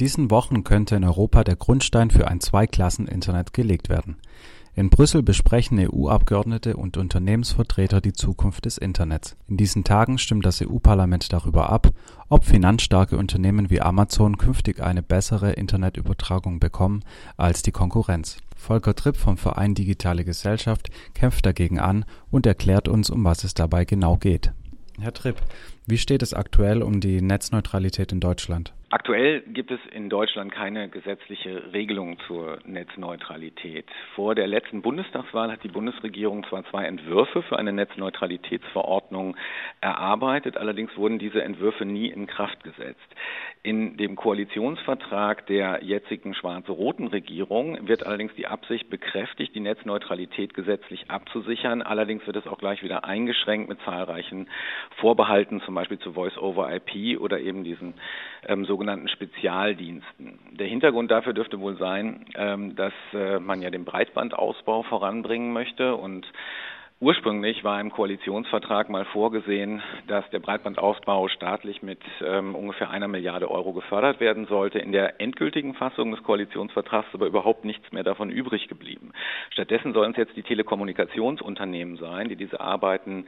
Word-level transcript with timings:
diesen 0.00 0.30
Wochen 0.30 0.64
könnte 0.64 0.96
in 0.96 1.04
Europa 1.04 1.44
der 1.44 1.56
Grundstein 1.56 2.10
für 2.10 2.26
ein 2.26 2.40
Zweiklassen-Internet 2.40 3.52
gelegt 3.52 3.88
werden. 3.88 4.16
In 4.74 4.88
Brüssel 4.88 5.22
besprechen 5.22 5.78
EU-Abgeordnete 5.78 6.76
und 6.76 6.96
Unternehmensvertreter 6.96 8.00
die 8.00 8.14
Zukunft 8.14 8.64
des 8.64 8.78
Internets. 8.78 9.36
In 9.46 9.58
diesen 9.58 9.84
Tagen 9.84 10.16
stimmt 10.16 10.46
das 10.46 10.62
EU-Parlament 10.62 11.32
darüber 11.32 11.70
ab, 11.70 11.90
ob 12.28 12.44
finanzstarke 12.44 13.18
Unternehmen 13.18 13.68
wie 13.68 13.82
Amazon 13.82 14.38
künftig 14.38 14.80
eine 14.80 15.02
bessere 15.02 15.52
Internetübertragung 15.52 16.60
bekommen 16.60 17.02
als 17.36 17.62
die 17.62 17.72
Konkurrenz. 17.72 18.38
Volker 18.56 18.94
Tripp 18.94 19.16
vom 19.16 19.36
Verein 19.36 19.74
Digitale 19.74 20.24
Gesellschaft 20.24 20.88
kämpft 21.14 21.44
dagegen 21.44 21.78
an 21.78 22.04
und 22.30 22.46
erklärt 22.46 22.88
uns, 22.88 23.10
um 23.10 23.24
was 23.24 23.44
es 23.44 23.54
dabei 23.54 23.84
genau 23.84 24.16
geht. 24.16 24.52
Herr 24.98 25.12
Tripp, 25.12 25.42
wie 25.86 25.98
steht 25.98 26.22
es 26.22 26.32
aktuell 26.32 26.82
um 26.82 27.00
die 27.00 27.20
Netzneutralität 27.20 28.12
in 28.12 28.20
Deutschland? 28.20 28.72
Aktuell 28.92 29.42
gibt 29.42 29.70
es 29.70 29.78
in 29.92 30.10
Deutschland 30.10 30.50
keine 30.50 30.88
gesetzliche 30.88 31.72
Regelung 31.72 32.18
zur 32.26 32.58
Netzneutralität. 32.64 33.86
Vor 34.16 34.34
der 34.34 34.48
letzten 34.48 34.82
Bundestagswahl 34.82 35.52
hat 35.52 35.62
die 35.62 35.68
Bundesregierung 35.68 36.44
zwar 36.48 36.64
zwei 36.70 36.86
Entwürfe 36.86 37.42
für 37.42 37.56
eine 37.56 37.72
Netzneutralitätsverordnung 37.72 39.36
erarbeitet, 39.80 40.56
allerdings 40.56 40.96
wurden 40.96 41.20
diese 41.20 41.40
Entwürfe 41.40 41.84
nie 41.84 42.08
in 42.08 42.26
Kraft 42.26 42.64
gesetzt. 42.64 42.98
In 43.62 43.96
dem 43.96 44.16
Koalitionsvertrag 44.16 45.46
der 45.46 45.84
jetzigen 45.84 46.34
schwarz-roten 46.34 47.06
Regierung 47.06 47.86
wird 47.86 48.04
allerdings 48.04 48.34
die 48.34 48.48
Absicht 48.48 48.90
bekräftigt, 48.90 49.54
die 49.54 49.60
Netzneutralität 49.60 50.52
gesetzlich 50.52 51.08
abzusichern. 51.10 51.82
Allerdings 51.82 52.26
wird 52.26 52.36
es 52.36 52.46
auch 52.48 52.58
gleich 52.58 52.82
wieder 52.82 53.04
eingeschränkt 53.04 53.68
mit 53.68 53.78
zahlreichen 53.82 54.48
Vorbehalten, 54.96 55.60
zum 55.60 55.76
Beispiel 55.76 56.00
zu 56.00 56.14
Voice-over-IP 56.14 57.20
oder 57.20 57.38
eben 57.38 57.62
diesen 57.62 57.94
ähm, 58.48 58.64
sogenannten 58.64 58.79
sogenannten 58.80 59.08
Spezialdiensten. 59.08 60.38
Der 60.52 60.66
Hintergrund 60.66 61.10
dafür 61.10 61.34
dürfte 61.34 61.60
wohl 61.60 61.76
sein, 61.76 62.24
ähm, 62.34 62.76
dass 62.76 62.94
äh, 63.12 63.38
man 63.38 63.60
ja 63.60 63.68
den 63.68 63.84
Breitbandausbau 63.84 64.84
voranbringen 64.84 65.52
möchte 65.52 65.96
und 65.96 66.26
Ursprünglich 67.02 67.64
war 67.64 67.80
im 67.80 67.90
Koalitionsvertrag 67.90 68.90
mal 68.90 69.06
vorgesehen, 69.06 69.80
dass 70.06 70.28
der 70.32 70.38
Breitbandausbau 70.38 71.28
staatlich 71.28 71.80
mit 71.80 71.98
ähm, 72.22 72.54
ungefähr 72.54 72.90
einer 72.90 73.08
Milliarde 73.08 73.50
Euro 73.50 73.72
gefördert 73.72 74.20
werden 74.20 74.44
sollte. 74.44 74.80
In 74.80 74.92
der 74.92 75.18
endgültigen 75.18 75.72
Fassung 75.72 76.10
des 76.10 76.22
Koalitionsvertrags 76.22 77.08
ist 77.08 77.14
aber 77.14 77.26
überhaupt 77.26 77.64
nichts 77.64 77.90
mehr 77.90 78.02
davon 78.02 78.28
übrig 78.28 78.68
geblieben. 78.68 79.12
Stattdessen 79.48 79.94
sollen 79.94 80.10
es 80.10 80.18
jetzt 80.18 80.36
die 80.36 80.42
Telekommunikationsunternehmen 80.42 81.96
sein, 81.96 82.28
die 82.28 82.36
diese 82.36 82.60
Arbeiten 82.60 83.24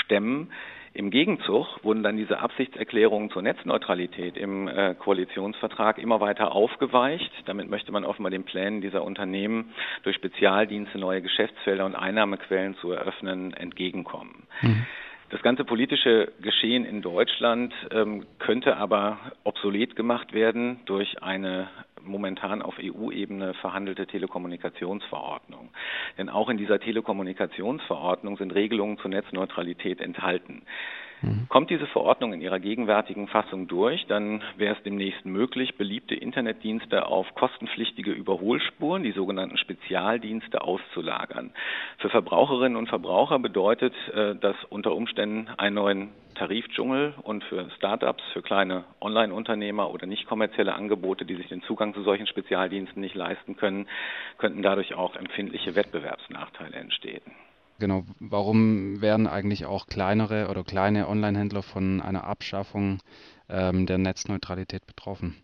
stemmen. 0.00 0.50
Im 0.94 1.10
Gegenzug 1.10 1.82
wurden 1.82 2.02
dann 2.02 2.18
diese 2.18 2.40
Absichtserklärungen 2.40 3.30
zur 3.30 3.40
Netzneutralität 3.40 4.36
im 4.36 4.68
äh, 4.68 4.94
Koalitionsvertrag 4.94 5.96
immer 5.98 6.20
weiter 6.20 6.52
aufgeweicht. 6.52 7.32
Damit 7.46 7.70
möchte 7.70 7.92
man 7.92 8.04
offenbar 8.04 8.30
den 8.30 8.44
Plänen 8.44 8.82
dieser 8.82 9.02
Unternehmen 9.02 9.72
durch 10.02 10.16
Spezialdienste 10.16 10.98
neue 10.98 11.22
Geschäftsfelder 11.22 11.86
und 11.86 11.94
Einnahmequellen 11.94 12.76
zu 12.76 12.92
eröffnen 12.92 13.54
entgegenkommen. 13.54 14.46
Mhm. 14.60 14.86
Das 15.30 15.40
ganze 15.40 15.64
politische 15.64 16.30
Geschehen 16.42 16.84
in 16.84 17.00
Deutschland 17.00 17.72
ähm, 17.90 18.26
könnte 18.38 18.76
aber 18.76 19.18
obsolet 19.44 19.96
gemacht 19.96 20.34
werden 20.34 20.80
durch 20.84 21.22
eine 21.22 21.68
momentan 22.04 22.62
auf 22.62 22.74
EU-Ebene 22.78 23.54
verhandelte 23.54 24.06
Telekommunikationsverordnung. 24.06 25.70
Denn 26.18 26.28
auch 26.28 26.48
in 26.48 26.56
dieser 26.56 26.78
Telekommunikationsverordnung 26.78 28.36
sind 28.36 28.54
Regelungen 28.54 28.98
zur 28.98 29.10
Netzneutralität 29.10 30.00
enthalten. 30.00 30.62
Mhm. 31.22 31.46
Kommt 31.48 31.70
diese 31.70 31.86
Verordnung 31.86 32.32
in 32.32 32.40
ihrer 32.40 32.58
gegenwärtigen 32.58 33.28
Fassung 33.28 33.68
durch, 33.68 34.06
dann 34.06 34.42
wäre 34.56 34.76
es 34.76 34.82
demnächst 34.82 35.24
möglich, 35.24 35.76
beliebte 35.76 36.14
Internetdienste 36.14 37.06
auf 37.06 37.34
kostenpflichtige 37.34 38.10
Überholspuren, 38.10 39.02
die 39.02 39.12
sogenannten 39.12 39.56
Spezialdienste, 39.56 40.62
auszulagern. 40.62 41.52
Für 41.98 42.10
Verbraucherinnen 42.10 42.76
und 42.76 42.88
Verbraucher 42.88 43.38
bedeutet 43.38 43.94
äh, 44.14 44.34
das 44.34 44.56
unter 44.68 44.94
Umständen 44.94 45.48
einen 45.56 45.76
neuen 45.76 46.08
Tarifdschungel 46.34 47.14
und 47.22 47.44
für 47.44 47.70
Startups, 47.76 48.22
für 48.32 48.42
kleine 48.42 48.84
Online-Unternehmer 49.00 49.90
oder 49.90 50.06
nicht 50.06 50.26
kommerzielle 50.26 50.74
Angebote, 50.74 51.24
die 51.24 51.36
sich 51.36 51.48
den 51.48 51.62
Zugang 51.62 51.94
zu 51.94 52.02
solchen 52.02 52.26
Spezialdiensten 52.26 53.00
nicht 53.00 53.14
leisten 53.14 53.56
können, 53.56 53.86
könnten 54.38 54.62
dadurch 54.62 54.94
auch 54.94 55.16
empfindliche 55.16 55.74
Wettbewerbsnachteile 55.74 56.76
entstehen. 56.76 57.22
Genau, 57.82 58.04
warum 58.20 59.02
werden 59.02 59.26
eigentlich 59.26 59.66
auch 59.66 59.88
kleinere 59.88 60.46
oder 60.48 60.62
kleine 60.62 61.08
Online-Händler 61.08 61.64
von 61.64 62.00
einer 62.00 62.22
Abschaffung 62.22 63.00
ähm, 63.48 63.86
der 63.86 63.98
Netzneutralität 63.98 64.86
betroffen? 64.86 65.34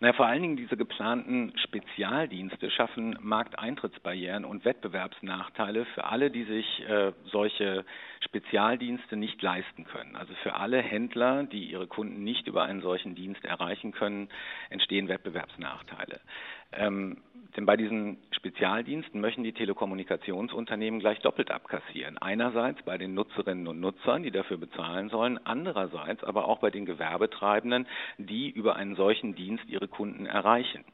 Na, 0.00 0.12
vor 0.12 0.26
allen 0.26 0.42
Dingen 0.42 0.58
diese 0.58 0.76
geplanten 0.76 1.54
Spezialdienste 1.56 2.70
schaffen 2.70 3.16
Markteintrittsbarrieren 3.22 4.44
und 4.44 4.66
Wettbewerbsnachteile 4.66 5.86
für 5.94 6.04
alle, 6.04 6.30
die 6.30 6.44
sich 6.44 6.86
äh, 6.86 7.12
solche 7.24 7.86
Spezialdienste 8.20 9.16
nicht 9.16 9.40
leisten 9.40 9.86
können. 9.86 10.16
Also 10.16 10.34
für 10.42 10.56
alle 10.56 10.82
Händler, 10.82 11.44
die 11.44 11.70
ihre 11.70 11.86
Kunden 11.86 12.22
nicht 12.22 12.46
über 12.48 12.64
einen 12.64 12.82
solchen 12.82 13.14
Dienst 13.14 13.46
erreichen 13.46 13.92
können, 13.92 14.28
entstehen 14.68 15.08
Wettbewerbsnachteile. 15.08 16.20
Ähm, 16.72 17.22
denn 17.56 17.64
bei 17.64 17.78
diesen 17.78 18.18
Spezialdiensten 18.44 19.22
möchten 19.22 19.42
die 19.42 19.54
Telekommunikationsunternehmen 19.54 21.00
gleich 21.00 21.18
doppelt 21.20 21.50
abkassieren. 21.50 22.18
Einerseits 22.18 22.82
bei 22.82 22.98
den 22.98 23.14
Nutzerinnen 23.14 23.66
und 23.66 23.80
Nutzern, 23.80 24.22
die 24.22 24.30
dafür 24.30 24.58
bezahlen 24.58 25.08
sollen, 25.08 25.40
andererseits 25.44 26.22
aber 26.22 26.46
auch 26.46 26.58
bei 26.58 26.70
den 26.70 26.84
Gewerbetreibenden, 26.84 27.86
die 28.18 28.50
über 28.50 28.76
einen 28.76 28.96
solchen 28.96 29.34
Dienst 29.34 29.64
ihre 29.66 29.88
Kunden 29.88 30.26
erreichen. 30.26 30.84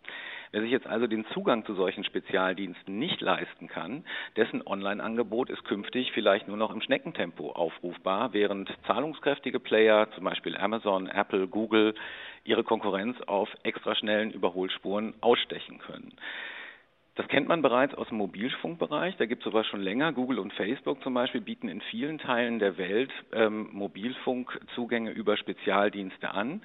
Wer 0.53 0.63
sich 0.63 0.71
jetzt 0.71 0.87
also 0.87 1.09
den 1.09 1.27
Zugang 1.35 1.65
zu 1.65 1.75
solchen 1.75 2.05
Spezialdiensten 2.05 2.97
nicht 2.97 3.21
leisten 3.21 3.67
kann, 3.67 4.05
dessen 4.37 4.65
Online-Angebot 4.65 5.51
ist 5.51 5.65
künftig 5.65 6.13
vielleicht 6.13 6.47
nur 6.47 6.57
noch 6.57 6.71
im 6.71 6.81
Schneckentempo 6.81 7.51
aufrufbar, 7.51 8.33
während 8.33 8.73
zahlungskräftige 8.87 9.59
Player, 9.59 10.09
zum 10.15 10.23
Beispiel 10.23 10.57
Amazon, 10.57 11.09
Apple, 11.09 11.49
Google, 11.49 11.97
ihre 12.45 12.63
Konkurrenz 12.63 13.21
auf 13.23 13.49
extraschnellen 13.65 14.31
Überholspuren 14.31 15.15
ausstechen 15.21 15.79
können. 15.79 16.13
Das 17.21 17.29
kennt 17.29 17.49
man 17.49 17.61
bereits 17.61 17.95
aus 17.95 18.09
dem 18.09 18.17
Mobilfunkbereich. 18.17 19.15
Da 19.19 19.27
gibt 19.27 19.45
es 19.45 19.53
sowas 19.53 19.67
schon 19.67 19.83
länger. 19.83 20.11
Google 20.11 20.39
und 20.39 20.55
Facebook 20.55 21.03
zum 21.03 21.13
Beispiel 21.13 21.43
bieten 21.43 21.69
in 21.69 21.83
vielen 21.83 22.17
Teilen 22.17 22.59
der 22.59 22.79
Welt 22.79 23.11
ähm, 23.35 23.69
Mobilfunkzugänge 23.73 25.11
über 25.11 25.37
Spezialdienste 25.37 26.31
an. 26.31 26.63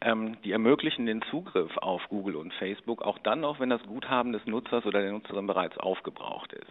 Ähm, 0.00 0.36
die 0.44 0.52
ermöglichen 0.52 1.06
den 1.06 1.20
Zugriff 1.22 1.76
auf 1.78 2.08
Google 2.10 2.36
und 2.36 2.54
Facebook 2.54 3.02
auch 3.02 3.18
dann 3.18 3.40
noch, 3.40 3.58
wenn 3.58 3.70
das 3.70 3.82
Guthaben 3.82 4.32
des 4.32 4.46
Nutzers 4.46 4.86
oder 4.86 5.02
der 5.02 5.10
Nutzerin 5.10 5.48
bereits 5.48 5.76
aufgebraucht 5.78 6.52
ist. 6.52 6.70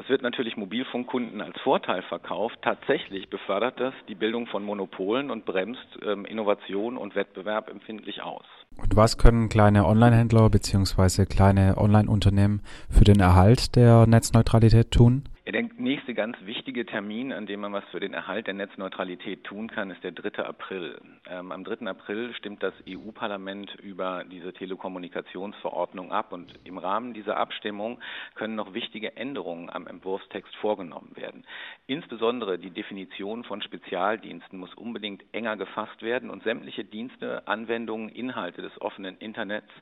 Das 0.00 0.08
wird 0.08 0.22
natürlich 0.22 0.56
Mobilfunkkunden 0.56 1.42
als 1.42 1.60
Vorteil 1.60 2.00
verkauft. 2.00 2.56
Tatsächlich 2.62 3.28
befördert 3.28 3.78
das 3.78 3.92
die 4.08 4.14
Bildung 4.14 4.46
von 4.46 4.64
Monopolen 4.64 5.30
und 5.30 5.44
bremst 5.44 5.86
ähm, 6.02 6.24
Innovation 6.24 6.96
und 6.96 7.14
Wettbewerb 7.14 7.68
empfindlich 7.68 8.22
aus. 8.22 8.46
Und 8.78 8.96
was 8.96 9.18
können 9.18 9.50
kleine 9.50 9.84
Online-Händler 9.84 10.48
bzw. 10.48 11.26
kleine 11.26 11.76
Online-Unternehmen 11.76 12.62
für 12.88 13.04
den 13.04 13.20
Erhalt 13.20 13.76
der 13.76 14.06
Netzneutralität 14.06 14.90
tun? 14.90 15.24
Der 15.52 15.68
nächste 15.78 16.14
ganz 16.14 16.36
wichtige 16.42 16.86
Termin, 16.86 17.32
an 17.32 17.44
dem 17.46 17.58
man 17.58 17.72
was 17.72 17.82
für 17.90 17.98
den 17.98 18.14
Erhalt 18.14 18.46
der 18.46 18.54
Netzneutralität 18.54 19.42
tun 19.42 19.68
kann, 19.68 19.90
ist 19.90 20.04
der 20.04 20.12
3. 20.12 20.44
April. 20.44 21.00
Ähm, 21.28 21.50
am 21.50 21.64
3. 21.64 21.88
April 21.88 22.32
stimmt 22.34 22.62
das 22.62 22.72
EU-Parlament 22.88 23.74
über 23.82 24.22
diese 24.30 24.52
Telekommunikationsverordnung 24.52 26.12
ab 26.12 26.32
und 26.32 26.54
im 26.62 26.78
Rahmen 26.78 27.14
dieser 27.14 27.36
Abstimmung 27.36 27.98
können 28.36 28.54
noch 28.54 28.74
wichtige 28.74 29.16
Änderungen 29.16 29.70
am 29.70 29.88
Entwurfstext 29.88 30.54
vorgenommen 30.54 31.16
werden. 31.16 31.44
Insbesondere 31.88 32.56
die 32.56 32.70
Definition 32.70 33.42
von 33.42 33.60
Spezialdiensten 33.60 34.56
muss 34.56 34.72
unbedingt 34.74 35.24
enger 35.32 35.56
gefasst 35.56 36.00
werden 36.00 36.30
und 36.30 36.44
sämtliche 36.44 36.84
Dienste, 36.84 37.48
Anwendungen, 37.48 38.08
Inhalte 38.08 38.62
des 38.62 38.80
offenen 38.80 39.18
Internets 39.18 39.72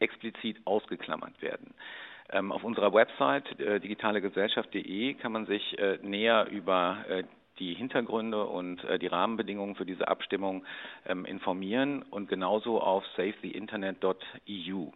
explizit 0.00 0.60
ausgeklammert 0.64 1.40
werden. 1.40 1.74
Ähm, 2.32 2.50
auf 2.50 2.64
unserer 2.64 2.92
Website 2.94 3.60
äh, 3.60 3.78
digitalegesellschaft.de 3.78 5.14
kann 5.14 5.32
man 5.32 5.46
sich 5.46 5.78
äh, 5.78 5.98
näher 6.02 6.48
über 6.50 7.04
äh, 7.08 7.24
die 7.58 7.74
Hintergründe 7.74 8.44
und 8.44 8.82
äh, 8.84 8.98
die 8.98 9.06
Rahmenbedingungen 9.06 9.74
für 9.74 9.86
diese 9.86 10.08
Abstimmung 10.08 10.64
ähm, 11.06 11.24
informieren 11.24 12.02
und 12.02 12.28
genauso 12.28 12.80
auf 12.80 13.04
savetheinternet.eu. 13.16 14.86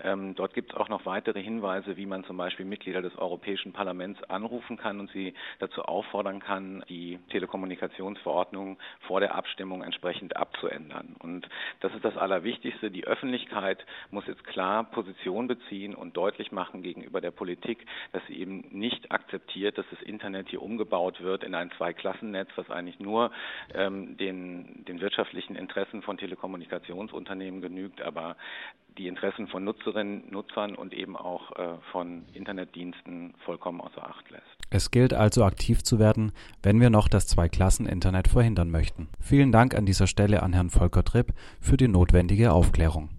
Ähm, 0.00 0.34
dort 0.34 0.54
gibt 0.54 0.72
es 0.72 0.76
auch 0.76 0.88
noch 0.88 1.06
weitere 1.06 1.42
Hinweise, 1.42 1.96
wie 1.96 2.06
man 2.06 2.24
zum 2.24 2.36
Beispiel 2.36 2.66
Mitglieder 2.66 3.00
des 3.00 3.16
Europäischen 3.16 3.72
Parlaments 3.72 4.22
anrufen 4.24 4.76
kann 4.76 5.00
und 5.00 5.10
sie 5.12 5.34
dazu 5.58 5.82
auffordern 5.82 6.40
kann, 6.40 6.84
die 6.88 7.18
Telekommunikationsverordnung 7.30 8.78
vor 9.06 9.20
der 9.20 9.34
Abstimmung 9.34 9.82
entsprechend 9.82 10.36
abzuändern. 10.36 11.16
Und 11.18 11.48
das 11.80 11.94
ist 11.94 12.04
das 12.04 12.16
Allerwichtigste. 12.16 12.90
Die 12.90 13.06
Öffentlichkeit 13.06 13.84
muss 14.10 14.26
jetzt 14.26 14.44
klar 14.44 14.84
Position 14.84 15.46
beziehen 15.46 15.94
und 15.94 16.16
deutlich 16.16 16.52
machen 16.52 16.82
gegenüber 16.82 17.20
der 17.20 17.30
Politik, 17.30 17.86
dass 18.12 18.22
sie 18.26 18.38
eben 18.38 18.66
nicht 18.70 19.10
akzeptiert, 19.10 19.78
dass 19.78 19.86
das 19.90 20.02
Internet 20.02 20.48
hier 20.48 20.62
umgebaut 20.62 21.22
wird 21.22 21.42
in 21.42 21.54
ein 21.54 21.70
Zweiklassengesellschaft 21.72 21.95
Zweiklassennetz, 21.96 22.48
was 22.56 22.70
eigentlich 22.70 23.00
nur 23.00 23.30
ähm, 23.74 24.16
den, 24.16 24.84
den 24.86 25.00
wirtschaftlichen 25.00 25.56
Interessen 25.56 26.02
von 26.02 26.18
Telekommunikationsunternehmen 26.18 27.60
genügt, 27.60 28.00
aber 28.02 28.36
die 28.98 29.08
Interessen 29.08 29.46
von 29.48 29.64
Nutzerinnen, 29.64 30.30
Nutzern 30.30 30.74
und 30.74 30.94
eben 30.94 31.16
auch 31.16 31.52
äh, 31.52 31.74
von 31.92 32.24
Internetdiensten 32.32 33.34
vollkommen 33.44 33.80
außer 33.80 34.06
Acht 34.06 34.30
lässt. 34.30 34.44
Es 34.70 34.90
gilt 34.90 35.12
also 35.12 35.44
aktiv 35.44 35.82
zu 35.82 35.98
werden, 35.98 36.32
wenn 36.62 36.80
wir 36.80 36.90
noch 36.90 37.08
das 37.08 37.26
Zweiklassen-Internet 37.26 38.28
verhindern 38.28 38.70
möchten. 38.70 39.08
Vielen 39.20 39.52
Dank 39.52 39.74
an 39.74 39.86
dieser 39.86 40.06
Stelle 40.06 40.42
an 40.42 40.54
Herrn 40.54 40.70
Volker 40.70 41.04
Tripp 41.04 41.32
für 41.60 41.76
die 41.76 41.88
notwendige 41.88 42.52
Aufklärung. 42.52 43.10